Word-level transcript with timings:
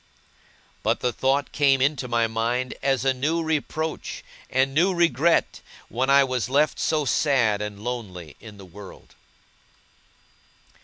But 0.81 1.01
the 1.01 1.13
thought 1.13 1.51
came 1.51 1.79
into 1.79 2.07
my 2.07 2.25
mind 2.25 2.73
as 2.81 3.05
a 3.05 3.13
new 3.13 3.43
reproach 3.43 4.23
and 4.49 4.73
new 4.73 4.95
regret, 4.95 5.61
when 5.89 6.09
I 6.09 6.23
was 6.23 6.49
left 6.49 6.79
so 6.79 7.05
sad 7.05 7.61
and 7.61 7.83
lonely 7.83 8.35
in 8.39 8.57
the 8.57 8.65
world. 8.65 9.13